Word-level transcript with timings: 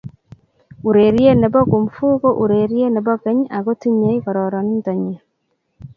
Urerie 0.89 1.31
ne 1.39 1.47
bo 1.53 1.61
Kung 1.69 1.87
Fu 1.93 2.05
ko 2.21 2.29
urerie 2.43 2.87
ne 2.91 3.01
bo 3.05 3.13
keny 3.23 3.41
ako 3.57 3.71
tinyei 3.81 4.23
kororintonyii. 4.23 5.19